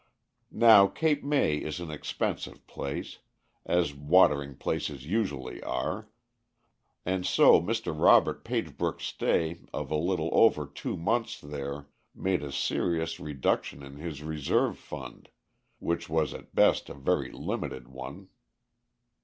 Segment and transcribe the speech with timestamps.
[0.55, 3.19] Now Cape May is an expensive place,
[3.67, 6.09] as watering places usually are,
[7.05, 7.93] and so Mr.
[7.95, 11.85] Robert Pagebrook's stay of a little over two months there
[12.15, 15.29] made a serious reduction in his reserve fund,
[15.77, 18.29] which was at best a very limited one.